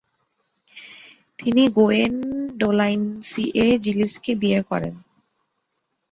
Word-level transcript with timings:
তিনি 1.39 1.63
Gwendoline 1.69 3.01
C 3.21 3.43
A 3.55 3.67
জিলিসকে 3.77 4.31
বিয়ে 4.35 4.61
করেন। 4.63 4.93